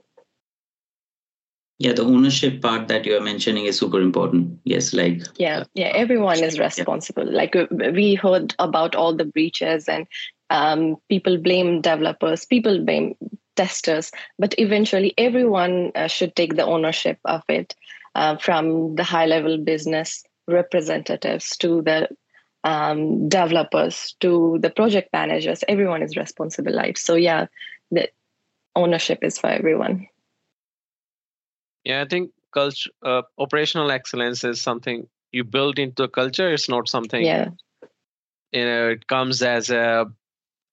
[1.82, 4.60] Yeah, the ownership part that you are mentioning is super important.
[4.66, 7.26] Yes, like yeah, yeah, everyone is responsible.
[7.26, 7.38] Yeah.
[7.38, 10.06] Like uh, we heard about all the breaches and
[10.52, 13.16] um, people blame developers, people blame
[13.56, 17.74] testers, but eventually everyone uh, should take the ownership of it
[18.14, 22.08] uh, from the high level business representatives to the
[22.64, 25.64] um, developers to the project managers.
[25.68, 26.74] Everyone is responsible.
[26.74, 27.48] life So, yeah,
[27.90, 28.08] the
[28.76, 30.06] ownership is for everyone.
[31.84, 36.52] Yeah, I think culture, uh, operational excellence is something you build into a culture.
[36.52, 37.24] It's not something.
[37.24, 37.50] Yeah.
[38.52, 40.06] You know, it comes as a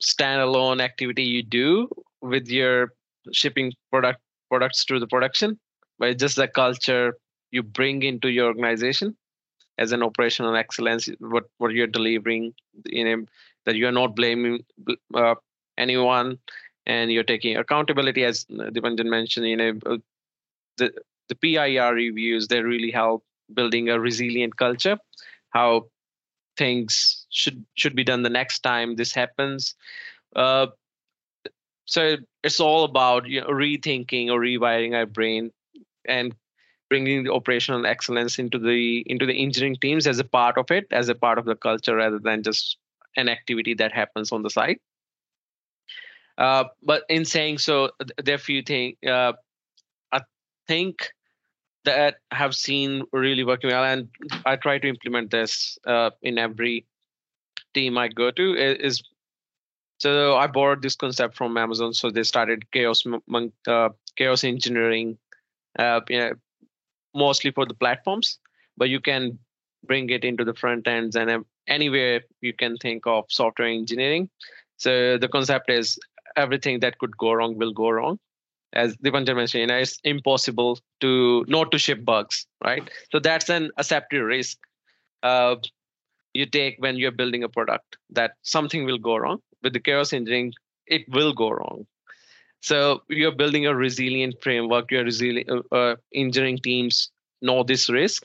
[0.03, 1.89] standalone activity you do
[2.21, 2.93] with your
[3.33, 5.59] shipping product products to the production,
[5.99, 7.17] but it's just the culture
[7.51, 9.17] you bring into your organization
[9.79, 11.09] as an operational excellence.
[11.21, 12.55] What what you're delivering,
[12.87, 13.25] you know,
[13.67, 14.65] that you're not blaming
[15.15, 15.35] uh,
[15.77, 16.39] anyone,
[16.87, 19.47] and you're taking accountability, as Dipanjan mentioned.
[19.47, 19.99] You know,
[20.79, 20.93] the
[21.29, 24.99] the PIR reviews they really help building a resilient culture.
[25.51, 25.89] How
[26.57, 29.75] things should should be done the next time this happens.
[30.35, 30.69] Uh,
[31.85, 35.51] so it's all about you know, rethinking or rewiring our brain
[36.07, 36.35] and
[36.89, 40.87] bringing the operational excellence into the into the engineering teams as a part of it
[40.91, 42.79] as a part of the culture rather than just
[43.17, 44.79] an activity that happens on the side
[46.39, 47.91] uh, but in saying so
[48.23, 49.33] there are few things uh,
[50.69, 51.11] think
[51.85, 54.09] that have seen really working well and
[54.47, 56.87] i try to implement this uh, in every
[57.75, 59.03] team i go to is
[59.99, 61.93] so I borrowed this concept from Amazon.
[61.93, 63.05] So they started chaos
[63.67, 65.19] uh, chaos engineering,
[65.79, 66.33] uh, you know,
[67.15, 68.39] mostly for the platforms,
[68.77, 69.39] but you can
[69.85, 74.31] bring it into the front ends and anywhere you can think of software engineering.
[74.77, 75.99] So the concept is
[76.37, 78.19] everything that could go wrong will go wrong.
[78.75, 82.89] As Dipanjan mentioned, it's impossible to not to ship bugs, right?
[83.11, 84.59] So that's an accepted risk
[85.23, 85.57] uh,
[86.35, 90.13] you take when you're building a product that something will go wrong with the chaos
[90.13, 90.53] engineering,
[90.87, 91.87] it will go wrong.
[92.61, 94.91] So you're building a resilient framework.
[94.91, 97.11] Your resilient uh, uh, engineering teams
[97.41, 98.25] know this risk,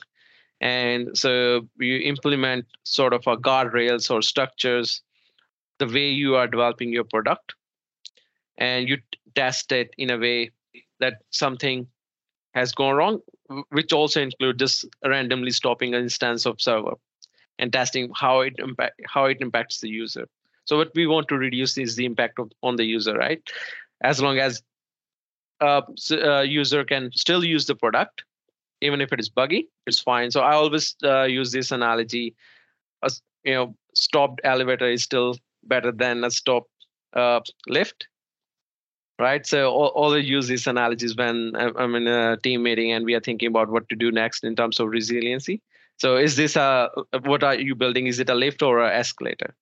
[0.60, 5.02] and so you implement sort of a guardrails or structures
[5.78, 7.54] the way you are developing your product,
[8.58, 8.98] and you
[9.34, 10.50] test it in a way
[11.00, 11.86] that something
[12.54, 13.20] has gone wrong,
[13.70, 16.94] which also include just randomly stopping an instance of server
[17.58, 20.28] and testing how it impact how it impacts the user.
[20.64, 23.42] So what we want to reduce is the impact of, on the user, right?
[24.02, 24.62] As long as
[25.60, 25.82] a
[26.12, 28.24] uh, user can still use the product,
[28.80, 30.30] even if it is buggy, it's fine.
[30.30, 32.34] So I always uh, use this analogy.
[33.02, 33.10] a
[33.44, 36.64] you know, stopped elevator is still better than a stop
[37.12, 38.08] uh, lift,
[39.18, 39.46] right?
[39.46, 43.20] So all, always use these analogies when I'm in a team meeting and we are
[43.20, 45.60] thinking about what to do next in terms of resiliency.
[45.98, 46.90] So is this a
[47.22, 48.06] what are you building?
[48.06, 49.54] Is it a lift or an escalator?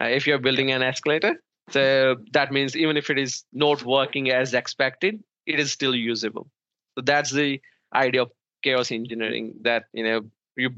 [0.00, 1.42] uh, if you're building an escalator.
[1.70, 6.48] So that means even if it is not working as expected, it is still usable.
[6.96, 7.60] So that's the
[7.94, 10.22] idea of chaos engineering that you know
[10.56, 10.70] you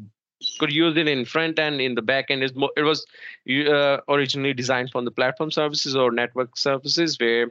[0.59, 3.07] could use it in front end in the back end is it was
[3.49, 7.51] uh, originally designed from the platform services or network services where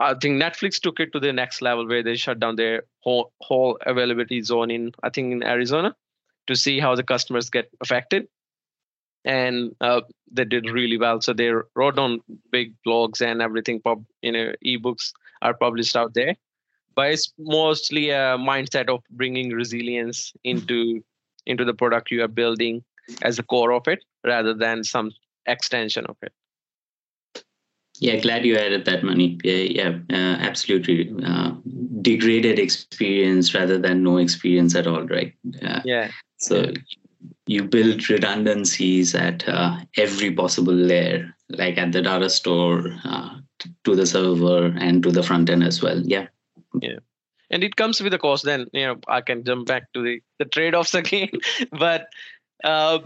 [0.00, 3.32] i think netflix took it to the next level where they shut down their whole,
[3.40, 5.94] whole availability zone in i think in arizona
[6.46, 8.26] to see how the customers get affected
[9.24, 11.20] and uh, they did really well.
[11.20, 12.20] So they wrote on
[12.50, 13.80] big blogs and everything.
[13.80, 16.34] Pub, you know, ebooks are published out there.
[16.94, 21.04] But it's mostly a mindset of bringing resilience into
[21.48, 22.84] into the product you are building
[23.22, 25.10] as a core of it, rather than some
[25.46, 26.32] extension of it.
[28.00, 29.40] Yeah, glad you added that Mani.
[29.42, 31.12] Yeah, yeah, uh, absolutely.
[31.24, 31.52] Uh,
[32.00, 35.34] degraded experience rather than no experience at all, right?
[35.62, 36.10] Uh, yeah.
[36.36, 36.72] So
[37.46, 43.30] you build redundancies at uh, every possible layer, like at the data store, uh,
[43.82, 46.00] to the server, and to the front end as well.
[46.04, 46.28] Yeah.
[46.80, 46.98] Yeah.
[47.50, 50.20] And it comes with a cost then you know i can jump back to the
[50.38, 51.30] the trade-offs again.
[51.72, 52.08] But
[52.64, 53.04] um,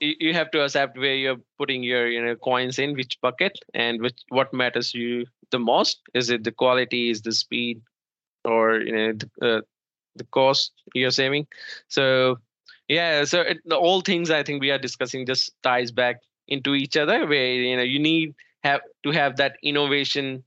[0.00, 3.58] you, you have to accept where you're putting your you know coins in which bucket
[3.74, 6.00] and which what matters you the most.
[6.14, 7.82] Is it the quality is the speed
[8.44, 9.60] or you know the, uh,
[10.16, 11.46] the cost you're saving?
[11.88, 12.38] So
[12.88, 16.16] yeah so it, all things i think we are discussing just ties back
[16.48, 20.42] into each other where you know you need have to have that innovation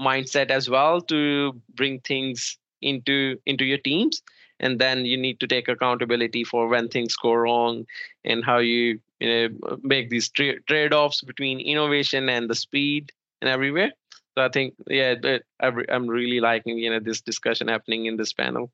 [0.00, 4.22] mindset as well to bring things into into your teams.
[4.58, 7.84] And then you need to take accountability for when things go wrong
[8.24, 13.50] and how you you know make these tra- trade-offs between innovation and the speed and
[13.50, 13.92] everywhere.
[14.36, 15.14] So i think yeah
[15.60, 18.70] i'm really liking you know this discussion happening in this panel.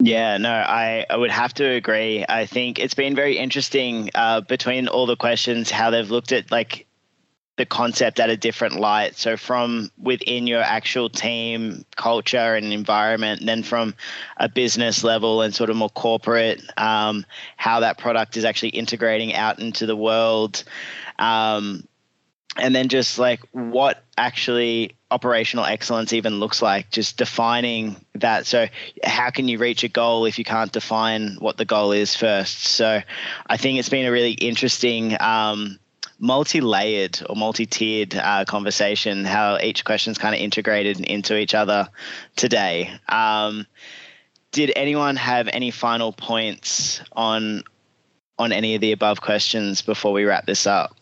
[0.00, 2.24] Yeah, no, I, I would have to agree.
[2.28, 6.52] I think it's been very interesting uh, between all the questions how they've looked at
[6.52, 6.86] like
[7.58, 9.16] the concept at a different light.
[9.16, 13.94] So from within your actual team culture and environment, then from
[14.38, 19.34] a business level and sort of more corporate, um, how that product is actually integrating
[19.34, 20.62] out into the world.
[21.18, 21.82] Um,
[22.56, 28.66] and then just like what actually operational excellence even looks like just defining that so
[29.04, 32.58] how can you reach a goal if you can't define what the goal is first
[32.64, 33.00] so
[33.46, 35.78] i think it's been a really interesting um,
[36.18, 41.88] multi-layered or multi-tiered uh, conversation how each question is kind of integrated into each other
[42.36, 42.90] today.
[43.08, 43.66] Um,
[44.52, 47.62] did anyone have any final points on
[48.38, 50.96] on any of the above questions before we wrap this up?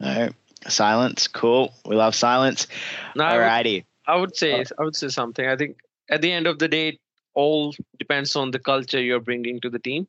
[0.00, 0.30] No.
[0.66, 1.28] Silence?
[1.28, 1.72] Cool.
[1.84, 2.66] We love silence.
[3.14, 5.46] No, alrighty I would, I would say i would say something.
[5.46, 5.78] I think
[6.10, 6.98] at the end of the day
[7.34, 10.08] all depends on the culture you're bringing to the team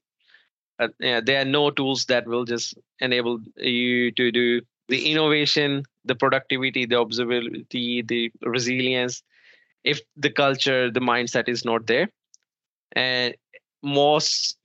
[0.79, 5.83] uh, yeah, there are no tools that will just enable you to do the innovation,
[6.05, 9.23] the productivity, the observability, the resilience.
[9.83, 12.09] If the culture, the mindset is not there,
[12.93, 13.35] and
[13.83, 14.57] most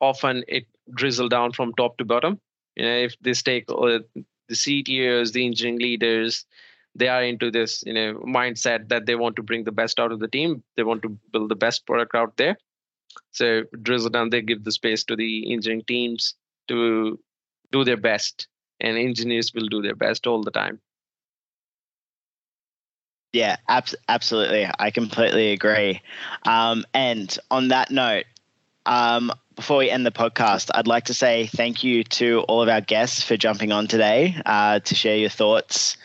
[0.00, 2.40] often it drizzle down from top to bottom.
[2.76, 4.00] You know, if this take uh,
[4.48, 6.44] the CTOs, the engineering leaders,
[6.94, 10.12] they are into this you know mindset that they want to bring the best out
[10.12, 10.62] of the team.
[10.76, 12.56] They want to build the best product out there
[13.30, 16.34] so drizzle down, they give the space to the engineering teams
[16.68, 17.18] to
[17.72, 18.48] do their best,
[18.80, 20.80] and engineers will do their best all the time.
[23.32, 24.68] Yeah, ab- absolutely.
[24.78, 26.00] I completely agree.
[26.44, 28.24] Um, and on that note,
[28.86, 32.68] um, before we end the podcast, I'd like to say thank you to all of
[32.68, 35.96] our guests for jumping on today uh, to share your thoughts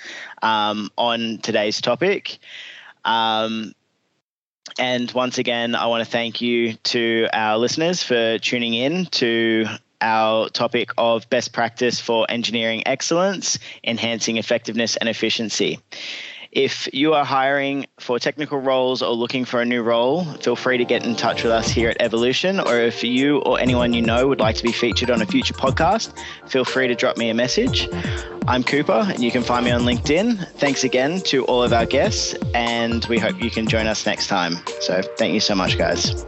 [0.44, 2.38] um, on today's topic.
[3.06, 3.74] Um,
[4.80, 9.66] and once again, I want to thank you to our listeners for tuning in to
[10.02, 15.80] our topic of best practice for engineering excellence, enhancing effectiveness and efficiency.
[16.56, 20.78] If you are hiring for technical roles or looking for a new role, feel free
[20.78, 22.62] to get in touch with us here at Evolution.
[22.62, 25.54] Or if you or anyone you know would like to be featured on a future
[25.54, 27.90] podcast, feel free to drop me a message.
[28.48, 30.48] I'm Cooper, and you can find me on LinkedIn.
[30.54, 34.28] Thanks again to all of our guests, and we hope you can join us next
[34.28, 34.56] time.
[34.80, 36.26] So, thank you so much, guys.